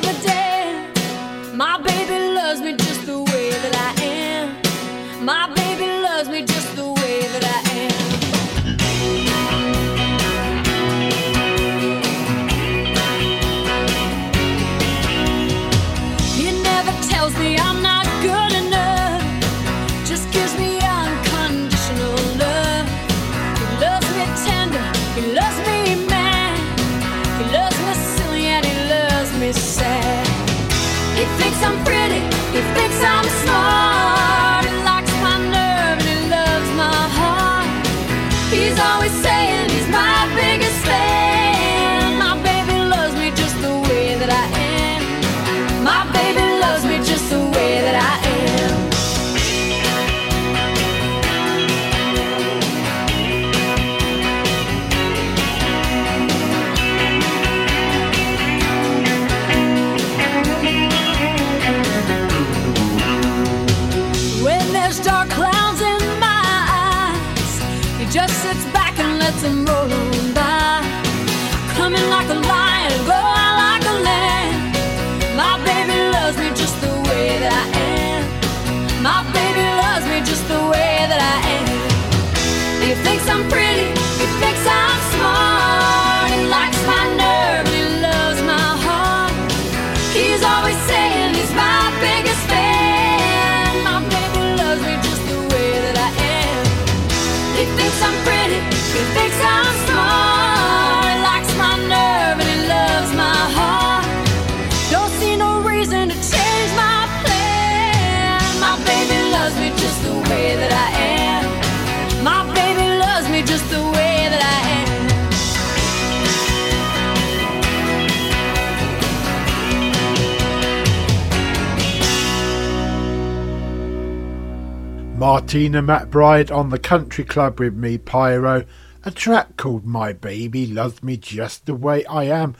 Martina 125.56 125.82
McBride 125.82 126.54
on 126.54 126.70
the 126.70 126.78
country 126.78 127.24
club 127.24 127.62
with 127.62 127.74
me, 127.76 127.98
Pyro. 127.98 128.66
A 129.06 129.10
track 129.10 129.56
called 129.56 129.86
My 129.86 130.12
Baby 130.12 130.66
Loves 130.66 131.02
Me 131.02 131.16
Just 131.16 131.66
the 131.66 131.74
Way 131.74 132.04
I 132.08 132.26
Am. 132.26 132.58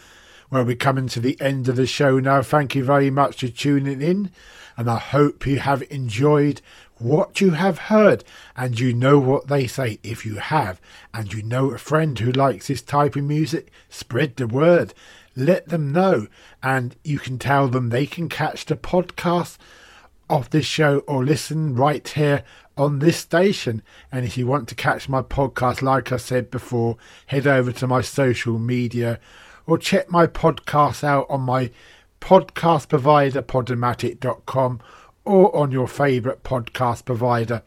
Well, 0.50 0.64
we're 0.64 0.78
coming 0.78 1.10
to 1.10 1.20
the 1.20 1.38
end 1.42 1.68
of 1.68 1.76
the 1.76 1.88
show 1.88 2.20
now. 2.20 2.42
Thank 2.42 2.74
you 2.74 2.86
very 2.86 3.10
much 3.10 3.42
for 3.42 3.50
tuning 3.50 4.02
in, 4.02 4.32
and 4.78 4.90
I 4.90 5.00
hope 5.00 5.46
you 5.46 5.60
have 5.60 5.84
enjoyed 5.92 6.62
what 6.98 7.42
you 7.42 7.52
have 7.52 7.80
heard. 7.80 8.24
And 8.56 8.80
you 8.80 8.94
know 8.94 9.20
what 9.20 9.50
they 9.50 9.68
say 9.68 10.00
if 10.02 10.26
you 10.26 10.36
have, 10.36 10.80
and 11.14 11.34
you 11.34 11.44
know 11.44 11.72
a 11.72 11.78
friend 11.78 12.18
who 12.18 12.32
likes 12.32 12.68
this 12.68 12.82
type 12.82 13.18
of 13.18 13.26
music, 13.26 13.74
spread 13.90 14.38
the 14.38 14.48
word. 14.48 14.94
Let 15.36 15.68
them 15.68 15.92
know, 15.92 16.28
and 16.64 16.96
you 17.04 17.20
can 17.20 17.40
tell 17.40 17.68
them 17.68 17.90
they 17.90 18.06
can 18.06 18.30
catch 18.30 18.64
the 18.64 18.78
podcast 18.78 19.58
of 20.30 20.50
this 20.50 20.66
show 20.66 21.00
or 21.00 21.24
listen 21.24 21.76
right 21.76 22.08
here 22.08 22.44
on 22.78 23.00
this 23.00 23.18
station. 23.18 23.82
And 24.12 24.26
if 24.26 24.38
you 24.38 24.48
want 24.48 24.68
to 24.70 24.76
catch 24.76 25.10
my 25.10 25.22
podcast, 25.22 25.82
like 25.82 26.12
I 26.12 26.18
said 26.18 26.52
before, 26.52 26.98
head 27.28 27.48
over 27.48 27.72
to 27.74 27.88
my 27.88 28.02
social 28.02 28.60
media 28.60 29.20
or 29.68 29.78
check 29.78 30.12
my 30.12 30.28
podcast 30.28 31.04
out 31.04 31.26
on 31.30 31.42
my 31.42 31.72
podcast 32.22 32.90
provider, 32.90 33.42
podomatic.com, 33.42 34.80
or 35.24 35.56
on 35.56 35.72
your 35.72 35.88
favourite 35.88 36.44
podcast 36.44 37.06
provider 37.06 37.64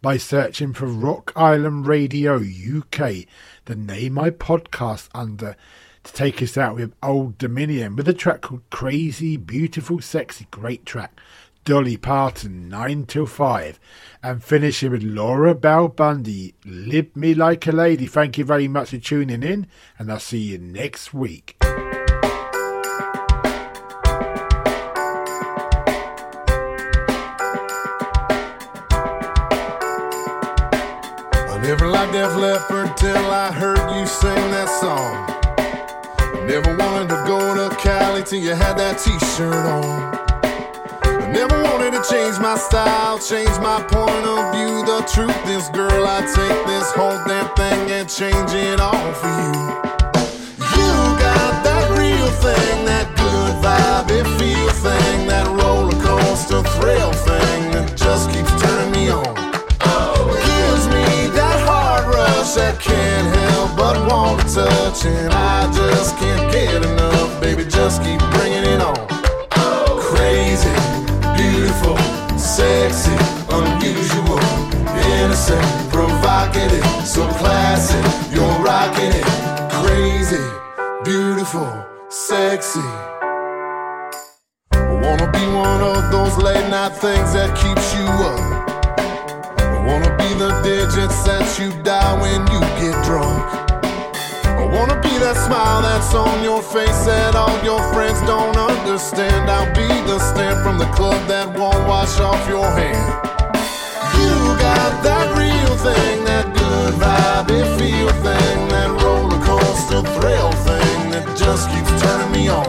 by 0.00 0.16
searching 0.16 0.72
for 0.72 0.86
Rock 0.86 1.32
Island 1.36 1.86
Radio 1.86 2.36
UK, 2.36 3.26
the 3.66 3.76
name 3.76 4.14
my 4.14 4.30
podcast 4.30 5.08
under. 5.14 5.56
To 6.04 6.12
take 6.12 6.42
us 6.42 6.58
out 6.58 6.74
with 6.74 6.96
Old 7.00 7.38
Dominion 7.38 7.94
with 7.94 8.08
a 8.08 8.12
track 8.12 8.40
called 8.40 8.68
Crazy, 8.70 9.36
Beautiful, 9.36 10.00
Sexy, 10.00 10.48
great 10.50 10.84
track. 10.84 11.20
Dolly 11.64 11.96
Parton, 11.96 12.68
9 12.68 13.06
till 13.06 13.26
5, 13.26 13.78
and 14.20 14.42
finishing 14.42 14.90
with 14.90 15.04
Laura 15.04 15.54
Bell 15.54 15.86
Bundy, 15.86 16.54
Live 16.64 17.14
Me 17.14 17.34
Like 17.34 17.68
a 17.68 17.72
Lady. 17.72 18.06
Thank 18.06 18.36
you 18.36 18.44
very 18.44 18.66
much 18.66 18.90
for 18.90 18.98
tuning 18.98 19.44
in, 19.44 19.68
and 19.96 20.10
I'll 20.10 20.18
see 20.18 20.38
you 20.38 20.58
next 20.58 21.14
week. 21.14 21.56
I 21.60 21.78
never 31.62 31.86
liked 31.86 32.12
Def 32.12 32.34
Leppard 32.34 32.96
till 32.96 33.16
I 33.16 33.52
heard 33.52 33.78
you 33.96 34.04
sing 34.06 34.34
that 34.50 34.68
song. 34.80 35.26
I 36.18 36.44
never 36.44 36.76
wanted 36.76 37.08
to 37.10 37.22
go 37.24 37.54
to 37.54 37.76
Cali 37.76 38.24
till 38.24 38.40
you 38.40 38.54
had 38.56 38.76
that 38.78 38.98
t 38.98 39.16
shirt 39.36 39.54
on 39.54 40.21
change 42.10 42.38
my 42.40 42.56
style, 42.56 43.18
change 43.18 43.56
my 43.60 43.80
point 43.82 44.26
of 44.26 44.54
view. 44.54 44.82
The 44.84 45.06
truth 45.12 45.42
is, 45.46 45.68
girl, 45.70 46.04
I 46.06 46.20
take 46.26 46.66
this 46.66 46.90
whole 46.92 47.18
damn 47.26 47.46
thing 47.54 47.90
and 47.90 48.08
change 48.08 48.52
it 48.52 48.80
all 48.80 49.12
for 49.14 49.30
you. 49.30 49.54
You 50.74 50.92
got 51.22 51.62
that 51.62 51.86
real 51.94 52.30
thing, 52.42 52.84
that 52.86 53.06
good 53.14 53.54
vibe, 53.62 54.10
it 54.10 54.26
feel 54.38 54.70
thing, 54.82 55.28
that 55.28 55.46
roller 55.46 55.94
coaster 56.02 56.62
thrill 56.74 57.12
thing 57.12 57.70
that 57.70 57.94
just 57.96 58.30
keeps 58.30 58.50
turning 58.60 58.92
me 58.92 59.10
on. 59.10 59.34
Oh. 59.86 60.26
Gives 60.42 60.86
me 60.88 61.30
that 61.36 61.58
hard 61.68 62.06
rush 62.14 62.54
that 62.54 62.80
can't 62.80 63.28
help 63.36 63.76
but 63.76 63.96
want 64.10 64.40
to 64.40 64.54
touch, 64.54 65.06
and 65.06 65.32
I 65.32 65.70
just 65.72 66.16
can't 66.18 66.50
get 66.50 66.84
enough, 66.84 67.40
baby. 67.40 67.64
Just 67.64 68.02
keep 68.02 68.18
bringing 68.34 68.64
it 68.64 68.80
on. 68.80 68.96
Crazy, 70.12 70.68
beautiful, 70.68 70.91
sexy, 72.52 73.16
unusual, 73.48 74.38
innocent, 75.16 75.64
provocative, 75.90 76.84
so 77.02 77.26
classy. 77.40 77.96
You're 78.34 78.58
rocking 78.60 79.10
it. 79.10 79.24
Crazy, 79.80 80.44
beautiful, 81.02 81.72
sexy. 82.10 82.84
I 84.72 84.92
wanna 85.02 85.32
be 85.32 85.46
one 85.46 85.80
of 85.80 86.12
those 86.12 86.36
late 86.36 86.68
night 86.68 86.92
things 86.92 87.32
that 87.32 87.56
keeps 87.56 87.88
you 87.96 88.06
up. 88.30 88.68
I 89.58 89.86
wanna 89.86 90.14
be 90.18 90.28
the 90.34 90.52
digits 90.60 91.22
that 91.24 91.58
you 91.58 91.70
dial 91.82 92.20
when 92.20 92.40
you 92.52 92.60
get 92.78 93.02
drunk. 93.06 93.61
Wanna 94.72 94.96
be 95.02 95.12
that 95.20 95.36
smile 95.36 95.82
that's 95.82 96.14
on 96.14 96.42
your 96.42 96.62
face 96.62 97.04
that 97.04 97.36
all 97.36 97.52
your 97.62 97.78
friends 97.92 98.20
don't 98.24 98.56
understand. 98.56 99.50
I'll 99.50 99.68
be 99.76 99.84
the 100.08 100.18
stamp 100.32 100.64
from 100.64 100.78
the 100.78 100.88
club 100.96 101.20
that 101.28 101.46
won't 101.52 101.86
wash 101.86 102.18
off 102.20 102.40
your 102.48 102.64
hand. 102.64 103.04
You 104.16 104.32
got 104.56 105.04
that 105.04 105.28
real 105.36 105.76
thing, 105.76 106.24
that 106.24 106.48
good 106.56 106.94
vibe, 106.96 107.52
feel 107.76 108.08
thing, 108.24 108.58
that 108.72 108.88
roller 109.04 109.36
coaster 109.44 110.00
thrill 110.16 110.52
thing 110.64 111.10
that 111.12 111.28
just 111.36 111.68
keeps 111.68 111.92
turning 112.00 112.32
me 112.32 112.48
on. 112.48 112.64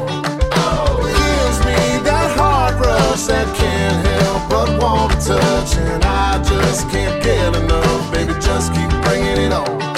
Gives 1.07 1.59
me 1.63 2.03
that 2.03 2.35
hard 2.35 2.83
rush 2.83 3.31
that 3.31 3.47
can't 3.55 4.03
help 4.19 4.43
but 4.51 4.67
want 4.75 5.11
to 5.23 5.39
touch, 5.39 5.77
and 5.79 6.03
I 6.03 6.43
just 6.43 6.83
can't 6.91 7.23
get 7.23 7.55
enough, 7.55 8.11
baby. 8.11 8.33
Just 8.43 8.75
keep 8.75 8.91
bringing 9.07 9.39
it 9.39 9.53
on. 9.53 9.92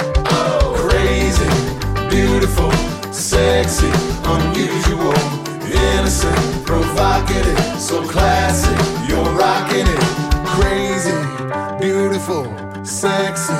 Sexy, 3.36 3.90
unusual, 4.24 5.12
innocent, 5.70 6.66
provocative, 6.66 7.58
so 7.78 8.02
classic. 8.08 8.78
You're 9.06 9.30
rocking 9.36 9.86
it. 9.86 10.02
Crazy, 10.46 11.20
beautiful, 11.78 12.44
sexy. 12.82 13.52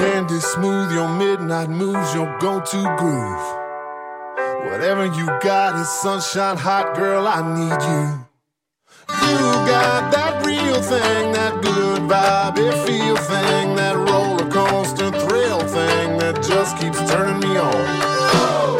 Candy 0.00 0.40
smooth, 0.40 0.90
your 0.92 1.08
midnight 1.08 1.70
moves, 1.70 2.12
your 2.14 2.36
go-to 2.40 2.96
groove. 2.98 3.49
Whatever 4.80 5.04
you 5.04 5.26
got 5.42 5.78
is 5.78 5.90
sunshine 5.90 6.56
hot, 6.56 6.96
girl, 6.96 7.28
I 7.28 7.44
need 7.44 7.80
you. 7.84 8.24
You 9.28 9.52
got 9.68 10.10
that 10.10 10.40
real 10.40 10.80
thing, 10.80 11.32
that 11.36 11.60
good 11.60 12.00
vibe, 12.08 12.56
it 12.56 12.72
feel 12.88 13.14
thing, 13.14 13.76
that 13.76 13.94
roller 13.94 14.48
coaster 14.48 15.12
thrill 15.20 15.60
thing 15.60 16.16
that 16.16 16.36
just 16.36 16.78
keeps 16.80 16.96
turning 17.12 17.40
me 17.44 17.58
on. 17.60 17.76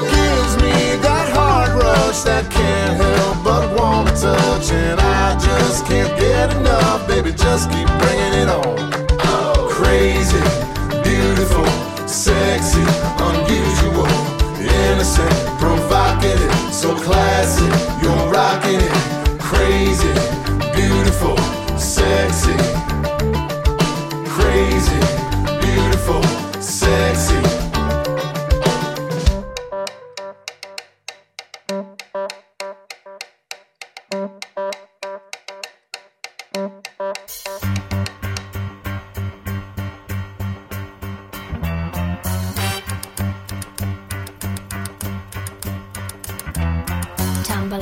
Gives 0.01 0.57
me 0.64 0.96
that 1.05 1.36
hard 1.36 1.76
rush 1.76 2.20
that 2.24 2.51
can't 2.51 2.96
help 2.96 3.44
but 3.44 3.78
want 3.78 4.09
to 4.09 4.14
touch, 4.16 4.72
and 4.72 4.98
I 4.98 5.38
just 5.38 5.84
can't 5.84 6.18
get 6.18 6.57
enough, 6.57 7.07
baby. 7.09 7.32
Just 7.32 7.68
keep 7.68 7.88
bringing 8.01 8.40
it 8.40 8.48
on. 8.48 8.88
Crazy, 9.68 10.40
beautiful, 11.05 11.68
sexy, 12.09 12.88
unusual, 13.20 14.09
innocent, 15.01 15.30
provocative, 15.59 16.53
so 16.74 16.94
classic. 16.94 17.72
You're 18.03 18.30
rocking 18.30 18.80
it. 18.80 19.40
Crazy, 19.40 20.12
beautiful, 20.74 21.38
sexy. 21.78 22.80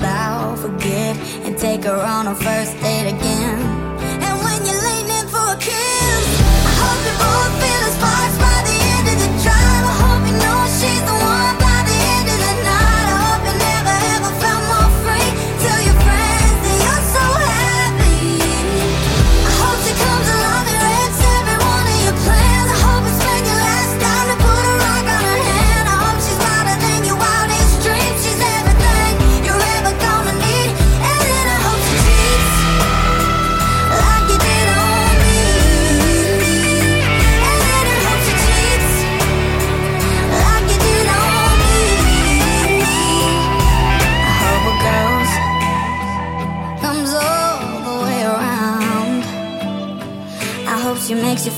bow, 0.00 0.56
forget 0.56 1.16
and 1.44 1.56
take 1.58 1.84
her 1.84 2.00
on 2.00 2.26
a 2.28 2.34
first 2.34 2.72
date 2.80 3.08
again. 3.08 3.65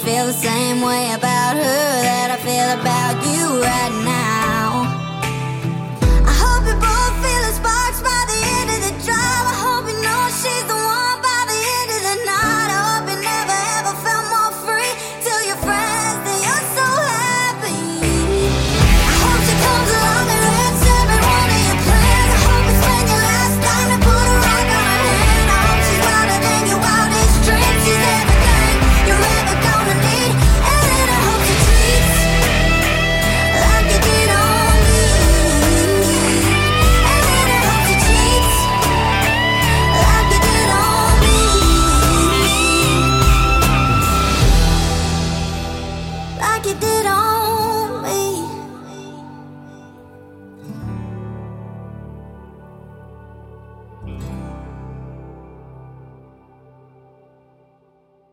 feel 0.08 0.26
the 0.26 0.32
same 0.32 0.80
way 0.80 1.12
about 1.12 1.54
her 1.56 1.84
that 2.06 2.30
I 2.30 2.38
feel 2.46 2.68
about 2.80 3.16
you 3.26 3.60
right 3.60 3.92
now. 3.92 3.97